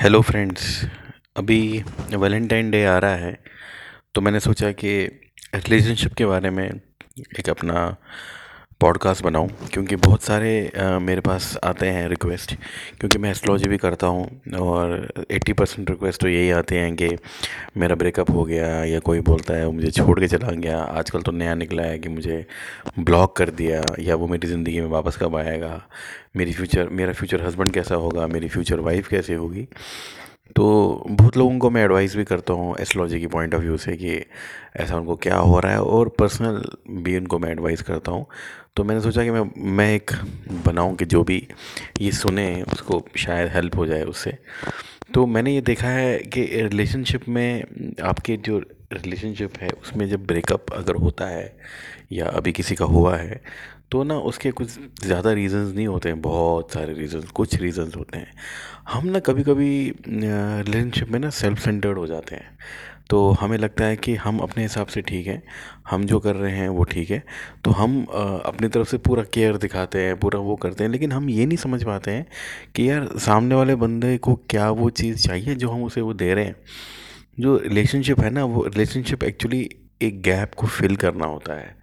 Hello 0.00 0.20
friends 0.20 0.62
अभी 1.36 1.84
Valentine 2.14 2.70
day 2.70 2.84
आ 2.84 2.96
रहा 2.98 3.14
है 3.14 3.32
तो 4.14 4.20
मैंने 4.20 4.40
सोचा 4.40 4.70
कि 4.72 4.92
रिलेशनशिप 5.54 6.14
के 6.14 6.26
बारे 6.26 6.50
में 6.50 6.64
एक 6.64 7.48
अपना 7.48 7.82
पॉडकास्ट 8.80 9.24
बनाऊँ 9.24 9.48
क्योंकि 9.72 9.96
बहुत 9.96 10.22
सारे 10.22 10.72
आ, 10.78 10.98
मेरे 10.98 11.20
पास 11.20 11.58
आते 11.64 11.86
हैं 11.86 12.08
रिक्वेस्ट 12.08 12.54
क्योंकि 13.00 13.18
मैं 13.18 13.30
एस्ट्रोलॉजी 13.30 13.68
भी 13.68 13.76
करता 13.76 14.06
हूँ 14.06 14.40
और 14.58 15.12
80 15.32 15.52
परसेंट 15.52 15.90
रिक्वेस्ट 15.90 16.20
तो 16.20 16.28
यही 16.28 16.50
आते 16.50 16.78
हैं 16.78 16.96
कि 16.96 17.08
मेरा 17.76 17.94
ब्रेकअप 17.94 18.30
हो 18.30 18.44
गया 18.44 18.84
या 18.84 18.98
कोई 18.98 19.20
बोलता 19.20 19.54
है 19.54 19.66
वो 19.66 19.72
मुझे 19.72 19.90
छोड़ 19.90 20.20
के 20.20 20.28
चला 20.28 20.50
गया 20.50 20.78
आजकल 20.78 21.22
तो 21.22 21.32
नया 21.32 21.54
निकला 21.54 21.82
है 21.82 21.98
कि 21.98 22.08
मुझे 22.08 22.46
ब्लॉक 22.98 23.36
कर 23.36 23.50
दिया 23.50 23.82
या 23.98 24.14
वो 24.14 24.26
मेरी 24.26 24.48
ज़िंदगी 24.48 24.80
में 24.80 24.88
वापस 24.88 25.16
कब 25.16 25.36
आएगा 25.36 25.82
मेरी 26.36 26.52
फ्यूचर 26.52 26.88
मेरा 26.88 27.12
फ्यूचर 27.12 27.46
हस्बैंड 27.46 27.72
कैसा 27.72 27.94
होगा 27.94 28.26
मेरी 28.26 28.48
फ्यूचर 28.48 28.80
वाइफ 28.80 29.08
कैसे 29.08 29.34
होगी? 29.34 29.68
तो 30.56 31.04
बहुत 31.08 31.36
लोगों 31.36 31.58
को 31.58 31.70
मैं 31.70 31.82
एडवाइस 31.84 32.16
भी 32.16 32.24
करता 32.24 32.52
हूँ 32.52 32.74
एस्ट्रोलॉजी 32.80 33.20
की 33.20 33.26
पॉइंट 33.26 33.54
ऑफ़ 33.54 33.62
व्यू 33.62 33.76
से 33.76 33.96
कि 33.96 34.16
ऐसा 34.76 34.96
उनको 34.96 35.16
क्या 35.16 35.36
हो 35.36 35.58
रहा 35.60 35.72
है 35.72 35.82
और 35.82 36.08
पर्सनल 36.08 36.62
भी 37.02 37.16
उनको 37.16 37.38
मैं 37.38 37.50
एडवाइस 37.50 37.82
करता 37.82 38.12
हूँ। 38.12 38.26
तो 38.76 38.84
मैंने 38.84 39.00
सोचा 39.00 39.24
कि 39.24 39.30
मैं 39.30 39.50
मैं 39.76 39.88
एक 39.94 40.10
बनाऊँ 40.64 40.94
कि 40.96 41.04
जो 41.04 41.22
भी 41.24 41.46
ये 42.00 42.12
सुने, 42.12 42.62
उसको 42.62 43.04
शायद 43.16 43.50
हेल्प 43.52 43.76
हो 43.76 43.86
जाए 43.86 44.02
उससे। 44.02 44.36
तो 45.14 45.26
मैंने 45.26 45.54
ये 45.54 45.60
देखा 45.60 45.88
है 45.88 46.18
कि 46.18 46.44
रिलेशनशिप 46.44 47.28
में 47.28 47.64
आपके 48.02 48.36
जो 48.36 48.58
रिलेशनशिप 48.92 49.58
है, 49.58 49.68
उसमें 49.82 50.08
जब 50.08 50.26
ब्रेकअप 50.26 50.72
अगर 50.72 50.94
होता 50.94 51.26
है 51.26 51.56
या 52.12 52.26
अभी 52.26 52.52
किसी 52.52 52.74
का 52.74 52.84
हुआ 52.84 53.16
है 53.16 53.40
तो 53.90 54.02
ना 54.04 54.16
उसके 54.20 54.50
कुछ 54.50 54.68
ज़्यादा 55.02 55.32
रीज़न्स 55.32 55.74
नहीं 55.74 55.86
होते 55.86 56.08
हैं, 56.08 56.20
बहुत 56.22 56.72
सारे 56.72 56.92
रीज़न्स 56.94 57.30
कुछ 57.30 57.54
रीज़न्स 57.60 57.96
होते 57.96 58.18
हैं। 58.18 58.32
हम 58.88 59.06
ना 59.06 59.18
कभी 59.20 59.42
कभी 59.42 59.70
रिलेशनशिप 60.06 61.08
में 61.08 61.18
ना 61.20 61.30
सेल्फ 61.32 61.58
सेंटर्ड 61.58 61.98
हो 61.98 62.06
जाते 62.06 62.36
हैं। 62.36 62.58
तो 63.10 63.30
हमें 63.32 63.56
लगता 63.58 63.84
है 63.84 63.96
कि 63.96 64.14
हम 64.14 64.38
अपने 64.38 64.62
हिसाब 64.62 64.86
से 64.86 65.00
ठीक 65.02 65.26
हैं, 65.26 65.42
हम 65.90 66.04
जो 66.06 66.18
कर 66.20 66.36
रहे 66.36 66.52
हैं 66.52 66.68
वो 66.68 66.84
ठीक 66.84 67.10
है। 67.10 67.22
तो 67.64 67.70
हम 67.70 68.04
अपनी 68.04 68.68
तरफ़ 68.68 68.88
से 68.88 68.98
पूरा 68.98 69.22
केयर 69.34 69.56
दिखाते 69.56 69.98
हैं, 69.98 70.18
पूरा 70.20 70.38
वो 70.40 70.56
करते 70.56 70.84
हैं, 70.84 70.90
लेकिन 70.90 71.12
हम 71.12 71.28
ये 71.30 71.46
नहीं 71.46 71.58
समझ 71.58 71.82
पाते 71.84 72.10
हैं 72.10 72.26
कि 72.76 72.88
यार 72.90 73.08
सामने 73.18 73.54
वाले 73.54 73.74
बंदे 73.76 74.16
को 74.18 74.34
क्या 74.50 74.70
वो 74.72 74.90
चीज़ 74.92 75.26
चाहिए 75.26 75.54
जो 75.54 75.70
हम 75.70 75.84
उसे 75.84 76.00
वो 76.00 76.14
दे 76.14 76.32
रहे 76.34 76.44
हैं। 76.44 76.56
जो 77.40 77.56
रिलेशनशिप 77.58 78.20
है 78.20 78.30
ना, 78.30 78.44
वो 78.44 78.64
रिलेशनशिप 78.64 79.24
एक्चुअली 79.24 79.68
एक 80.02 80.22
गैप 80.22 80.54
को 80.54 80.66
फिल 80.68 80.96
करना 80.96 81.26
होता 81.26 81.54
है। 81.54 81.76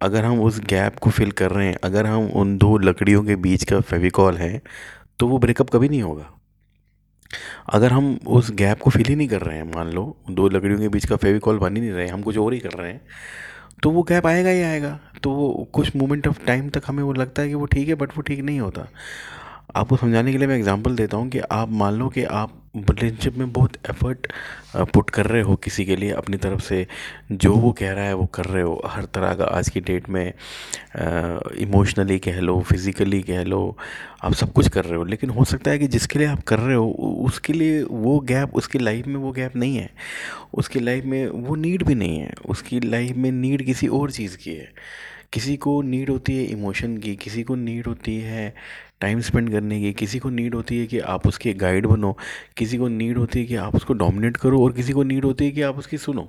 अगर 0.00 0.24
हम 0.24 0.40
उस 0.40 0.60
गैप 0.60 0.98
को 0.98 1.10
फिल 1.10 1.30
कर 1.32 1.50
रहे 1.50 1.66
हैं, 1.66 1.76
अगर 1.84 2.06
हम 2.06 2.26
उन 2.32 2.56
दो 2.58 2.76
लकड़ियों 2.78 3.24
के 3.24 3.36
बीच 3.38 3.64
का 3.64 3.80
फेविकॉल 3.82 4.36
है 4.36 4.60
तो 5.18 5.28
वो 5.28 5.38
ब्रेकअप 5.38 5.70
कभी 5.70 5.88
नहीं 5.88 6.02
होगा। 6.02 6.30
अगर 7.68 7.92
हम 7.92 8.18
उस 8.28 8.50
गैप 8.52 8.80
को 8.80 8.90
फिल 8.90 9.04
ही 9.04 9.14
नहीं 9.16 9.28
कर 9.28 9.40
रहे 9.40 9.56
हैं, 9.56 9.64
मान 9.64 9.90
लो, 9.90 10.16
दो 10.30 10.48
लकड़ियों 10.48 10.78
के 10.80 10.88
बीच 10.88 11.06
का 11.06 11.16
फेविकॉल 11.16 11.58
बन 11.58 11.76
ही 11.76 11.82
नहीं 11.82 11.92
रहे, 11.92 12.06
हम 12.08 12.22
कुछ 12.22 12.38
और 12.38 12.52
ही 12.52 12.58
कर 12.58 12.72
रहे 12.72 12.92
हैं 12.92 13.00
तो 13.82 13.90
वो 13.90 14.02
गैप 14.02 14.26
आएगा 14.26 14.50
ही 14.50 14.62
आएगा। 14.62 14.98
तो 15.22 15.30
वो 15.30 15.68
कुछ 15.72 15.94
मोमेंट 15.96 16.26
ऑफ़ 16.28 16.44
टाइम 16.46 16.68
तक 16.70 16.82
हमें 16.86 17.02
वो 17.02 17.12
लगता 17.12 17.42
है 17.42 17.48
कि 17.48 17.54
वो 17.54 17.66
ठीक 17.66 17.88
है 17.88 17.94
बट 17.94 18.16
वो 18.16 18.22
ठीक 18.22 18.40
नहीं 18.40 18.60
होता। 18.60 18.86
आपको 19.76 19.96
समझाने 19.96 20.32
के 20.32 20.38
लिए 20.38 20.46
मैं 20.48 20.56
एग्जांपल 20.56 20.96
देता 20.96 21.16
हूँ 21.16 21.28
कि 21.30 21.38
आप 21.52 21.70
मान 21.70 21.94
लो 21.94 22.08
कि 22.08 22.24
आप 22.24 22.58
रिलेशनशिप 22.76 23.36
में 23.38 23.52
बहुत 23.52 23.76
एफर्ट 23.90 24.26
पुट 24.92 25.10
कर 25.10 25.26
रहे 25.26 25.42
हो 25.42 25.54
किसी 25.56 25.84
के 25.84 25.96
लिए 25.96 26.10
अपनी 26.12 26.36
तरफ़ 26.36 26.60
से, 26.60 26.86
जो 27.32 27.52
वो 27.52 27.72
कह 27.72 27.92
रहा 27.92 28.04
है 28.04 28.14
वो 28.14 28.26
कर 28.26 28.44
रहे 28.44 28.62
हो। 28.62 28.80
हर 28.86 29.04
तरह 29.04 29.34
का 29.34 29.44
आज 29.46 29.68
की 29.68 29.80
डेट 29.80 30.08
में 30.08 30.32
इमोशनली 31.58 32.18
कह 32.18 32.40
लो 32.40 32.60
फिज़िकली 32.60 33.20
कह 33.22 33.42
लो, 33.44 33.76
आप 34.24 34.34
सब 34.34 34.52
कुछ 34.52 34.68
कर 34.68 34.84
रहे 34.84 34.96
हो। 34.96 35.04
लेकिन 35.04 35.30
हो 35.30 35.44
सकता 35.44 35.70
है 35.70 35.78
कि 35.78 35.88
जिसके 35.88 36.18
लिए 36.18 36.28
आप 36.28 36.42
कर 36.42 36.58
रहे 36.58 36.76
हो 36.76 36.88
उसके 37.26 37.52
लिए 37.52 37.82
वो 37.82 38.18
गैप 38.22 38.54
उसकी 38.54 38.78
लाइफ 38.78 39.06
में 39.06 39.16
वो 39.16 39.32
गैप 39.32 39.56
नहीं 39.56 39.76
है। 39.76 39.90
उसकी 40.54 40.80
लाइफ 40.80 41.04
में 41.04 41.26
वो 41.28 41.54
नीड 41.54 41.82
भी 41.82 41.94
नहीं 41.94 42.18
है। 42.18 42.32
उसकी 42.46 42.80
लाइफ 42.80 43.16
में 43.16 43.30
नीड 43.32 43.64
किसी 43.66 43.88
और 43.88 44.10
चीज़ 44.10 44.36
की 44.36 44.50
है। 44.50 44.68
किसी 45.32 45.56
को 45.56 45.80
नीड 45.82 46.10
होती 46.10 46.36
है 46.36 46.44
इमोशन 46.44 46.96
की, 46.96 47.14
किसी 47.16 47.42
को 47.42 47.54
नीड 47.54 47.86
होती 47.86 48.18
है 48.20 48.54
टाइम 49.02 49.20
स्पेंड 49.20 49.50
करने 49.52 49.80
की, 49.80 49.92
किसी 49.94 50.18
को 50.18 50.30
नीड 50.30 50.54
होती 50.54 50.78
है 50.78 50.86
कि 50.86 50.98
आप 51.08 51.26
उसके 51.26 51.52
गाइड 51.56 51.86
बनो, 51.86 52.16
किसी 52.56 52.78
को 52.78 52.88
नीड 52.90 53.18
होती 53.18 53.40
है 53.40 53.46
कि 53.46 53.56
आप 53.58 53.76
उसको 53.76 53.94
डोमिनेट 53.94 54.36
करो 54.36 54.62
और 54.64 54.72
किसी 54.72 54.92
को 54.92 55.02
नीड 55.04 55.24
होती 55.24 55.44
है 55.44 55.50
कि 55.50 55.62
आप 55.62 55.78
उसकी 55.78 55.98
सुनो। 55.98 56.28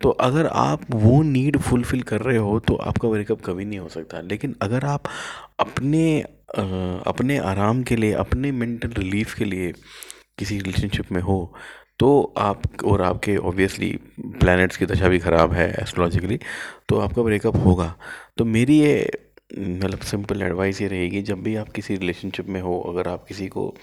तो 0.00 0.10
अगर 0.10 0.46
आप 0.46 0.86
वो 0.90 1.22
नीड 1.22 1.58
फुलफ़िल 1.60 2.02
कर 2.02 2.20
रहे 2.20 2.36
हो 2.38 2.58
तो 2.60 2.76
आपका 2.76 3.08
ब्रेकअप 3.08 3.42
कभी 3.44 3.64
नहीं 3.64 3.78
हो 3.78 3.88
सकता। 3.88 4.20
लेकिन 4.22 4.56
अगर 4.62 4.84
आप 4.86 5.08
अपने 5.60 6.20
अपने 7.06 7.36
आराम 7.40 7.82
के 7.82 7.96
लिए, 7.96 8.12
अपने 8.14 8.50
मेंटल 8.52 8.88
रिलीफ 8.92 9.34
के 9.34 9.44
लिए 9.44 9.72
किसी 10.38 10.58
रिलेशनशिप 10.58 11.12
में 11.12 11.20
हो 11.22 11.54
तो 11.98 12.32
आप 12.38 12.62
और 12.84 13.02
आपके 13.02 13.36
ऑब्वियसली 13.38 13.90
प्लैनेट्स 14.20 14.76
की 14.76 14.86
दशा 14.86 15.08
भी 15.08 15.18
ख़राब 15.18 15.52
है 15.52 15.68
एस्ट्रोलॉजिकली 15.72 16.38
तो 16.88 16.98
आपका 16.98 17.22
ब्रेकअप 17.22 17.56
होगा। 17.56 17.94
तो 18.36 18.44
मेरी 18.46 18.78
ये 18.80 19.10
मतलब 19.52 19.98
सिंपल 20.00 20.42
एडवाइस 20.42 20.80
ये 20.82 20.88
रहेगी, 20.88 21.22
जब 21.22 21.42
भी 21.42 21.54
आप 21.56 21.68
किसी 21.72 21.96
रिलेशनशिप 21.96 22.48
में 22.48 22.60
हो, 22.60 22.78
अगर 22.88 23.08
आप 23.08 23.24
किसी 23.28 23.46
को 23.48 23.74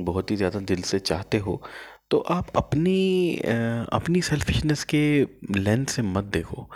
बहुत 0.00 0.30
ही 0.30 0.36
ज़्यादा 0.36 0.60
दिल 0.60 0.82
से 0.82 0.98
चाहते 1.00 1.38
हो 1.38 1.62
तो 2.10 2.18
आप 2.30 2.48
अपनी 2.56 3.36
अपनी 3.92 4.20
सेल्फिशनेस 4.22 4.82
के 4.84 5.00
लेंथ 5.52 5.86
से 5.86 6.02
मत 6.04 6.24
देखो। 6.24 6.68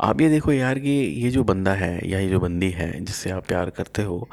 आप 0.00 0.20
ये 0.20 0.28
देखो 0.28 0.52
यार 0.52 0.78
कि 0.78 0.90
ये 0.90 1.30
जो 1.30 1.44
बंदा 1.44 1.72
है 1.74 2.08
या 2.10 2.18
ये 2.18 2.28
जो 2.28 2.40
बंदी 2.40 2.70
है, 2.70 2.90
जिससे 3.00 3.30
आप 3.30 3.46
प्यार 3.46 3.70
करते 3.70 4.02
हो, 4.02 4.28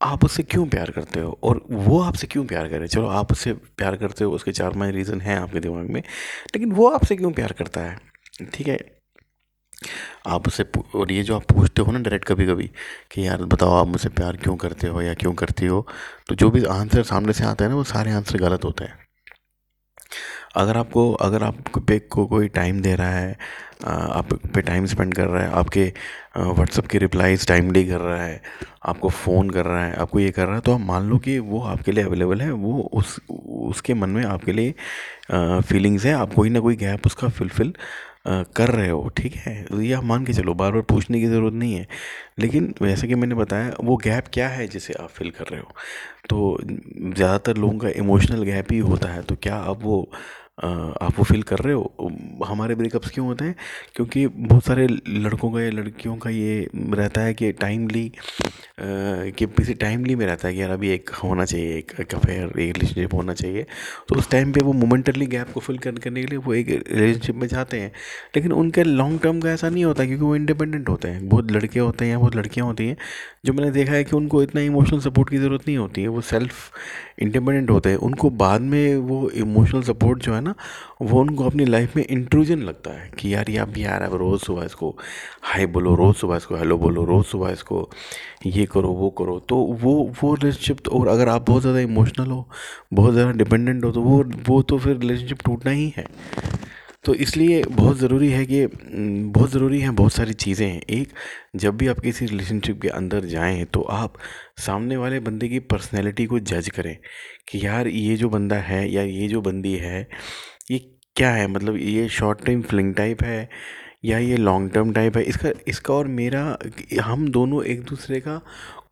आप 0.00 0.24
उससे 0.24 0.42
क्यों 0.42 0.66
प्यार 0.68 0.90
करते 0.90 1.20
हो? 1.20 1.38
और 1.44 1.60
वो 1.70 2.00
आपसे 2.02 2.26
क्यों 2.26 2.44
प्यार 2.46 2.68
करे 2.68 2.88
चलो, 2.88 3.06
आप 3.08 3.32
उससे 3.32 3.52
प्यार 3.52 3.96
करते 3.96 4.24
हो, 4.24 4.32
उसके 4.32 4.52
चार 4.52 4.70
पाँच 4.72 4.94
रीज़न 4.94 5.20
हैं 5.20 5.36
आपके 5.38 5.60
दिमाग 5.60 5.90
में, 5.90 6.00
लेकिन 6.54 6.72
वो 6.72 6.88
आपसे 6.90 7.16
क्यों 7.16 7.32
प्यार 7.32 7.52
करता 7.52 7.80
है? 7.80 7.98
ठीक 8.54 8.68
है? 8.68 8.78
आप 10.26 10.46
उससे 10.48 10.64
और 10.94 11.12
ये 11.12 11.22
जो 11.22 11.36
आप 11.36 11.44
पूछते 11.52 11.82
हो 11.82 11.92
ना 11.92 11.98
डायरेक्ट 11.98 12.28
कभी 12.28 12.46
कभी 12.46 12.70
कि 13.12 13.26
यार 13.26 13.44
बताओ 13.46 13.74
आप 13.74 13.86
मुझसे 13.86 14.08
प्यार 14.10 14.36
क्यों 14.36 14.56
करते 14.56 14.86
हो 14.86 15.02
या 15.02 15.14
क्यों 15.14 15.32
करती 15.34 15.66
हो 15.66 15.86
तो 16.28 16.34
जो 16.34 16.50
भी 16.50 16.64
आंसर 16.72 17.02
सामने 17.04 17.32
से 17.32 17.44
आता 17.44 17.64
है 17.64 17.70
ना 17.70 17.76
वो 17.76 17.84
सारे 17.86 18.12
आंसर 18.12 18.38
गलत 18.38 18.64
होते 18.64 18.84
हैं। 18.84 19.02
अगर 20.56 20.76
आपको, 20.76 21.12
अगर 21.14 21.42
आप 21.42 21.78
पे 21.88 21.98
को 22.00 22.26
कोई 22.26 22.48
टाइम 22.50 22.80
दे 22.80 22.94
रहा 22.94 23.10
है 23.10 23.36
आप 23.84 24.32
पे 24.54 24.60
टाइम 24.62 24.86
स्पेंड 24.86 25.14
कर 25.14 25.26
रहा 25.26 25.42
है, 25.42 25.50
आपके 25.52 25.84
व्हाट्सअप 26.36 26.86
के 26.86 26.98
रिप्लाईज 26.98 27.46
टाइमली 27.48 27.84
कर 27.86 28.00
रहा 28.00 28.22
है, 28.22 28.40
आपको 28.86 29.08
फ़ोन 29.10 29.50
कर 29.50 29.66
रहा 29.66 29.84
है, 29.86 29.94
आपको 29.96 30.20
ये 30.20 30.30
कर 30.30 30.46
रहा 30.46 30.54
है 30.54 30.60
तो 30.60 30.74
आप 30.74 30.80
मान 30.80 31.08
लो 31.10 31.18
कि 31.18 31.38
वो 31.40 31.60
आपके 31.62 31.92
लिए 31.92 32.04
अवेलेबल 32.04 32.40
है, 32.40 32.50
वो 32.52 32.80
उस, 32.92 33.18
उसके 33.30 33.94
मन 33.94 34.10
में 34.10 34.24
आपके 34.24 34.52
लिए 34.52 34.74
फीलिंग्स 35.62 36.04
है, 36.06 36.12
आप 36.12 36.34
कोई 36.34 36.50
ना 36.50 36.60
कोई 36.60 36.76
गैप 36.76 37.06
उसका 37.06 37.28
फिलफिल 37.30 37.74
कर 38.26 38.68
रहे 38.70 38.88
हो, 38.88 39.08
ठीक 39.16 39.34
है? 39.36 39.54
ये 39.76 39.92
आप 39.94 40.04
मान 40.04 40.24
के 40.26 40.32
चलो, 40.32 40.54
बार 40.54 40.72
बार 40.72 40.82
पूछने 40.90 41.20
की 41.20 41.26
ज़रूरत 41.26 41.54
नहीं 41.54 41.74
है। 41.74 41.86
लेकिन 42.38 42.74
वैसे 42.82 43.08
कि 43.08 43.14
मैंने 43.14 43.34
बताया, 43.34 43.72
वो 43.84 43.96
गैप 44.04 44.28
क्या 44.34 44.48
है 44.48 44.66
जिसे 44.68 44.94
आप 44.94 45.08
फिल 45.10 45.30
कर 45.30 45.44
रहे 45.46 45.60
हो? 45.60 45.72
तो 46.30 46.58
ज़्यादातर 46.62 47.56
लोगों 47.56 47.78
का 47.78 47.88
इमोशनल 47.98 48.42
गैप 48.44 48.72
ही 48.72 48.78
होता 48.80 49.08
है 49.08 49.22
तो 49.24 49.36
क्या 49.42 49.56
अब 49.58 49.80
वो 49.84 50.02
आप 50.62 51.14
वो 51.18 51.24
फील 51.24 51.42
कर 51.44 51.58
रहे 51.58 51.74
हो? 51.74 52.44
हमारे 52.46 52.74
ब्रेकअप्स 52.74 53.10
क्यों 53.10 53.26
होते 53.26 53.44
हैं? 53.44 53.54
क्योंकि 53.96 54.26
बहुत 54.28 54.64
सारे 54.66 54.86
लड़कों 55.08 55.50
का 55.52 55.60
या 55.62 55.70
लड़कियों 55.70 56.16
का 56.18 56.30
ये 56.30 56.68
रहता 56.76 57.20
है 57.20 57.34
कि 57.34 57.50
टाइमली 57.54 58.10
कि 58.78 59.46
किसी 59.46 59.74
टाइमली 59.74 60.14
में 60.14 60.24
रहता 60.26 60.48
है 60.48 60.54
कि 60.54 60.60
यार 60.62 60.70
अभी 60.70 60.88
एक 60.90 61.10
होना 61.14 61.44
चाहिए, 61.44 61.76
एक 61.78 62.14
अफेयर 62.14 62.58
एक 62.60 62.76
रिलेशनशिप 62.76 63.14
होना 63.14 63.34
चाहिए। 63.34 63.62
तो 64.08 64.14
उस 64.14 64.30
टाइम 64.30 64.52
पे 64.52 64.60
वो 64.60 64.72
मोमेंटली 64.72 65.26
गैप 65.26 65.52
को 65.52 65.60
फिल 65.60 65.78
करने 65.78 66.00
के 66.00 66.10
लिए 66.10 66.38
वो 66.38 66.54
एक 66.54 66.68
रिलेशनशिप 66.92 67.34
में 67.36 67.46
जाते 67.48 67.80
हैं। 67.80 67.92
लेकिन 68.36 68.52
उनके 68.52 68.82
लॉन्ग 68.84 69.20
टर्म 69.22 69.40
का 69.40 69.50
ऐसा 69.50 69.68
नहीं 69.68 69.84
होता 69.84 70.04
क्योंकि 70.04 70.24
वो 70.24 70.34
इंडिपेंडेंट 70.36 70.88
होते 70.88 71.08
हैं। 71.08 71.28
बहुत 71.28 71.50
लड़के 71.52 71.80
होते 71.80 72.04
हैं 72.04 72.12
या 72.12 72.18
बहुत 72.18 72.36
लड़कियाँ 72.36 72.66
होती 72.66 72.86
हैं, 72.88 72.96
जो 73.46 73.52
मैंने 73.52 73.70
देखा 73.70 73.92
है 73.92 74.04
कि 74.04 74.16
उनको 74.16 74.42
इतना 74.42 74.60
इमोशनल 74.60 75.00
सपोर्ट 75.00 75.30
की 75.30 75.38
ज़रूरत 75.38 75.66
नहीं 75.68 75.76
होती 75.78 76.02
है। 76.02 76.08
वो 76.08 76.20
सेल्फ 76.20 76.70
इंडिपेंडेंट 77.18 77.70
होते 77.70 77.90
हैं। 77.90 77.96
उनको 77.96 78.30
बाद 78.30 78.60
में 78.60 78.96
वो 78.96 79.28
इमोशनल 79.30 79.82
सपोर्ट 79.82 80.22
जो 80.22 80.34
है 80.34 80.40
ना, 80.40 80.54
वो 81.02 81.20
उनको 81.20 81.44
अपनी 81.44 81.64
लाइफ 81.64 81.96
में 81.96 82.04
इंट्रूजन 82.06 82.58
लगता 82.62 82.90
है 82.90 83.10
कि 83.18 83.34
यार 83.34 83.50
ये 83.50 83.58
अभी 83.58 83.84
यार 83.84 84.02
अब 84.02 84.14
रोज़ 84.14 84.42
सुबह 84.44 84.64
इसको 84.64 84.94
हाई 85.42 85.66
बोलो, 85.66 85.94
रोज़ 85.94 86.16
सुबह 86.16 86.36
इसको 86.36 86.56
हेलो 86.56 86.78
बोलो, 86.78 87.04
रोज़ 87.04 87.26
सुबह 87.26 87.50
इसको 87.52 87.88
ये 88.46 88.63
करो, 88.66 88.88
वो 88.90 89.10
करो। 89.12 89.38
तो 89.40 89.56
वो 89.56 89.92
वो 90.22 90.34
रिलेशनशिप 90.34 90.80
तो 90.84 90.90
और 90.90 91.08
अगर 91.08 91.28
आप 91.28 91.48
बहुत 91.48 91.62
ज़्यादा 91.62 91.80
इमोशनल 91.80 92.30
हो, 92.30 92.48
बहुत 92.92 93.12
ज़्यादा 93.12 93.30
डिपेंडेंट 93.34 93.84
हो 93.84 93.90
तो 93.92 94.02
वो 94.02 94.22
वो 94.48 94.60
तो 94.64 94.78
फिर 94.78 94.96
रिलेशनशिप 94.96 95.42
टूटना 95.44 95.70
ही 95.72 95.92
है। 95.96 96.06
तो 97.04 97.14
इसलिए 97.16 97.62
बहुत 97.64 97.96
ज़रूरी 97.98 98.28
है 98.30 98.44
कि 98.46 98.66
बहुत 98.66 99.50
ज़रूरी 99.50 99.80
हैं 99.80 99.94
बहुत 99.96 100.12
सारी 100.12 100.32
चीज़ें 100.34 100.66
हैं। 100.66 100.80
एक, 100.80 101.08
जब 101.56 101.76
भी 101.76 101.86
आप 101.88 101.98
किसी 102.00 102.26
रिलेशनशिप 102.26 102.80
के 102.82 102.88
अंदर 102.90 103.24
जाएँ 103.26 103.64
तो 103.66 103.80
आप 103.92 104.14
सामने 104.58 104.96
वाले 104.96 105.20
बंदे 105.20 105.48
की 105.48 105.58
पर्सनैलिटी 105.66 106.26
को 106.26 106.38
जज 106.40 106.68
करें 106.70 106.96
कि 107.48 107.66
यार, 107.66 107.88
ये 107.88 108.16
जो 108.16 108.28
बंदा 108.30 108.56
है 108.58 108.88
या 108.92 109.02
ये 109.02 109.28
जो 109.28 109.40
बंदी 109.42 109.74
है, 109.76 110.06
ये 110.70 110.78
क्या 111.16 111.30
है? 111.30 111.46
मतलब 111.48 111.76
ये 111.78 112.08
शॉर्ट 112.10 112.44
टाइम 112.46 112.62
फ्लिंग 112.62 112.94
टाइप 112.94 113.22
है 113.22 113.48
या 114.04 114.18
ये 114.18 114.36
लॉन्ग 114.36 114.70
टर्म 114.70 114.92
टाइप 114.92 115.16
है? 115.16 115.22
इसका 115.22 115.50
इसका 115.68 115.94
और 115.94 116.06
मेरा, 116.06 116.58
हम 117.02 117.28
दोनों 117.28 117.64
एक 117.64 117.84
दूसरे 117.84 118.20
का 118.20 118.40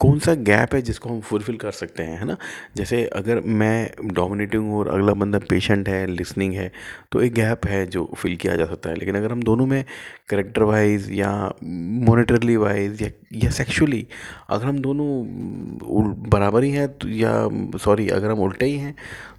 कौन 0.03 0.19
सा 0.19 0.35
गैप 0.47 0.75
है 0.75 0.81
जिसको 0.83 1.09
हम 1.09 1.21
फुलफ़िल 1.23 1.57
कर 1.57 1.71
सकते 1.73 2.03
हैं, 2.03 2.19
है 2.19 2.25
ना? 2.27 2.37
जैसे 2.77 3.05
अगर 3.17 3.41
मैं 3.41 4.09
डोमिनेटिंग 4.15 4.63
हूँ 4.65 4.79
और 4.79 4.89
अगला 4.89 5.13
बंदा 5.15 5.39
पेशेंट 5.51 5.89
है 5.89 6.07
लिसनिंग 6.07 6.55
है 6.55 6.71
तो 7.13 7.21
एक 7.23 7.33
गैप 7.35 7.67
है 7.67 7.85
जो 7.87 8.05
फिल 8.19 8.37
किया 8.37 8.57
जा 8.57 8.65
सकता 8.67 8.91
है। 8.91 8.97
लेकिन 8.97 9.17
अगर 9.17 9.33
हम 9.33 9.43
दोनों 9.43 9.67
में 9.67 9.85
करेक्टर 10.29 10.63
वाइज 10.63 11.11
या 11.13 11.33
मोनिटरली 11.65 12.57
वाइज 12.57 13.03
या 13.03 13.09
या 13.45 13.51
सेक्सुअली 13.51 14.07
अगर 14.51 14.67
हम 14.67 14.79
दोनों 14.81 15.09
बराबर 16.31 16.65
ही 16.65 16.71
हैं 16.73 16.89
तो 16.99 17.09
या 17.11 17.33
सॉरी 17.79 18.09
अगर 18.11 18.31
हम 18.31 18.41
उल्टे 18.41 18.67
ही 18.67 18.77
हैं 18.79 18.95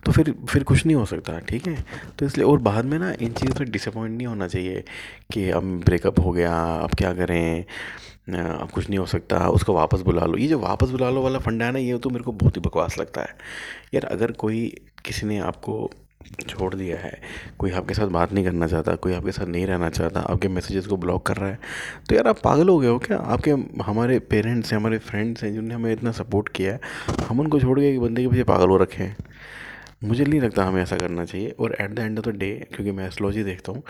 तो 0.05 0.11
फिर 0.11 0.33
फिर 0.49 0.63
कुछ 0.63 0.85
नहीं 0.85 0.95
हो 0.95 1.05
सकता, 1.05 1.37
ठीक 1.39 1.67
है? 1.67 1.75
तो 2.19 2.25
इसलिए, 2.25 2.45
और 2.45 2.59
बाद 2.59 2.85
में 2.85 2.97
ना 2.99 3.11
इन 3.21 3.33
चीज़ों 3.33 3.55
से 3.57 3.65
डिसअपॉइंट 3.65 4.17
नहीं 4.17 4.27
होना 4.27 4.47
चाहिए 4.47 4.83
कि 5.33 5.49
अब 5.51 5.63
ब्रेकअप 5.85 6.19
हो 6.19 6.31
गया, 6.31 6.53
अब 6.75 6.95
क्या 6.97 7.13
करें? 7.13 7.65
अब 8.27 8.69
कुछ 8.71 8.89
नहीं 8.89 8.99
हो 8.99 9.05
सकता, 9.05 9.47
उसको 9.49 9.73
वापस 9.73 10.01
बुला 10.01 10.25
लो। 10.25 10.37
ये 10.37 10.47
जो 10.47 10.59
वापस 10.59 10.89
बुला 10.89 11.09
लो 11.09 11.21
वाला 11.21 11.39
फंडा 11.39 11.65
है 11.65 11.71
ना, 11.71 11.79
ये 11.79 11.97
तो 11.97 12.09
मेरे 12.09 12.23
को 12.23 12.31
बहुत 12.31 12.57
ही 12.57 12.61
बकवास 12.61 12.97
लगता 12.99 13.21
है। 13.21 13.35
यार, 13.93 14.05
अगर 14.05 14.31
कोई 14.31 14.65
किसी 15.05 15.25
ने 15.27 15.37
आपको 15.39 15.89
छोड़ 16.49 16.73
दिया 16.75 16.97
है, 16.97 17.19
कोई 17.59 17.71
आपके 17.71 17.93
साथ 17.93 18.07
बात 18.07 18.33
नहीं 18.33 18.43
करना 18.45 18.67
चाहता, 18.67 18.95
कोई 18.95 19.13
आपके 19.13 19.31
साथ 19.31 19.45
नहीं 19.45 19.65
रहना 19.65 19.89
चाहता, 19.89 20.19
आपके 20.21 20.47
मैसेजेस 20.47 20.85
को 20.87 20.97
ब्लॉक 20.97 21.25
कर 21.25 21.37
रहा 21.37 21.49
है 21.49 21.59
तो 22.09 22.15
यार 22.15 22.27
आप 22.27 22.39
पागल 22.43 22.69
हो 22.69 22.77
गए 22.79 22.87
हो 22.87 22.99
क्या? 22.99 23.17
आपके 23.17 23.51
हमारे 23.83 24.19
पेरेंट्स 24.21 24.71
हैं, 24.71 24.79
हमारे 24.79 24.97
फ्रेंड्स 24.99 25.43
हैं, 25.43 25.51
जिन्होंने 25.51 25.75
हमें 25.75 25.91
इतना 25.91 26.11
सपोर्ट 26.13 26.49
किया 26.49 26.73
है, 26.73 26.79
हम 27.27 27.39
उनको 27.39 27.59
छोड़ 27.59 27.79
के 27.79 27.97
बंदे 27.99 28.21
के 28.21 28.27
पीछे 28.27 28.43
पागल 28.43 28.69
हो 28.69 28.77
रखे 28.77 29.03
हैं। 29.03 29.15
मुझे 30.03 30.23
नहीं 30.25 30.39
लगता 30.41 30.63
हमें 30.65 30.81
ऐसा 30.81 30.97
करना 30.97 31.25
चाहिए। 31.25 31.49
और 31.51 31.75
at 31.81 31.91
the 31.91 31.99
end 31.99 32.19
of 32.19 32.25
the 32.27 32.35
day 32.37 32.51
क्योंकि 32.73 32.91
मैं 32.91 33.07
एस्ट्रोलॉजी 33.07 33.43
देखता 33.43 33.71
हूँ, 33.71 33.83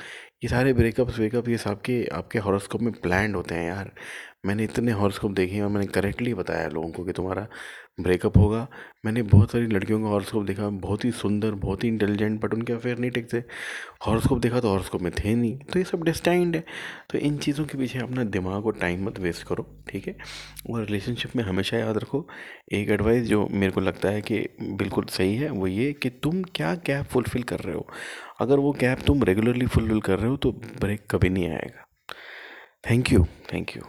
ये 0.44 0.50
सारे 0.50 0.74
ब्रेकअप्स 0.74 1.19
वेकअप 1.19 1.50
ये 1.50 1.57
सब 1.57 1.81
के, 1.81 2.04
आपके 2.07 2.39
हॉरोस्कोप 2.39 2.81
में 2.81 2.94
प्लान्ड 2.94 3.36
होते 3.36 3.56
हैं 3.56 3.68
यार। 3.68 3.92
मैंने 4.44 4.63
इतने 4.63 4.92
हॉरोस्कोप 4.92 5.31
देखे 5.31 5.56
हैं 5.56 5.63
और 5.63 5.69
मैंने 5.69 5.88
करेक्टली 5.88 6.34
बताया 6.34 6.68
लोगों 6.68 6.90
को 6.92 7.04
कि 7.06 7.12
तुम्हारा 7.12 7.48
ब्रेकअप 8.00 8.38
होगा। 8.38 8.68
मैंने 9.06 9.22
बहुत 9.24 9.51
सारी 9.51 9.68
लड़कियों 9.68 10.00
का 10.01 10.07
हॉरोस्कोप 10.07 10.45
देखा, 10.45 10.68
बहुत 10.69 11.06
ही 11.06 11.12
सुंदर, 11.12 11.51
बहुत 11.54 11.84
ही 11.84 11.90
इंटेलिजेंट 11.90 12.40
बट 12.42 12.54
उनके 12.54 12.74
अफेयर 12.74 12.98
नहीं 13.00 13.12
टिकते 13.12 13.44
हॉरोस्कोप 14.07 14.40
देखा 14.40 14.60
तो 14.60 14.69
हॉरोस्कोप 14.69 15.01
में 15.01 15.12
थे 15.13 15.36
नहीं 15.36 15.57
तो 15.57 15.80
ये 15.80 15.86
सब 15.86 16.04
डिस्टाइंड 16.04 16.56
है। 16.56 16.63
तो 17.10 17.18
इन 17.18 17.38
चीज़ों 17.38 17.66
के 17.66 17.78
पीछे 17.78 18.00
अपना 18.00 18.24
दिमाग 18.25 18.66
और 18.66 18.78
टाइम 18.81 19.06
मत 19.06 19.19
वेस्ट 19.19 19.48
करो, 19.48 19.68
ठीक 19.90 20.07
है? 20.07 20.16
और 20.69 20.86
रिलेशनशिप 20.86 21.36
में 21.36 21.44
हमेशा 21.44 21.78
याद 21.78 21.98
रखो, 21.98 22.28
एक 22.74 22.89
एडवाइस 22.89 23.28
जो 23.28 23.48
मेरे 23.51 23.72
को 23.72 23.81
लगता 23.81 24.10
है 24.10 24.22
कि 24.22 24.39
बिल्कुल 24.62 25.06
सही 25.07 25.36
है, 25.36 25.50
वो 25.50 25.68
ये 25.68 25.92
कि 25.94 26.10
तुम 26.10 26.44
क्या 26.56 26.74
गैप 26.88 27.06
फुलफ़िल 27.06 27.44
कर 27.44 27.60
रहे 27.60 27.75
हो। 27.75 27.88
अगर 28.42 28.60
वो 28.60 28.72
गैप 28.80 29.01
तुम 29.07 29.24
रेगुलरली 29.24 29.66
फुलफ़िल 29.68 30.01
कर 30.01 30.19
रहे 30.19 30.30
हो 30.30 30.38
तो 30.38 30.51
ब्रेक 30.51 31.07
कभी 31.12 31.30
नहीं 31.30 31.50
आएगा। 31.50 31.88
Thank 32.89 33.12
you 33.12 33.25
thank 33.54 33.75
you 33.78 33.84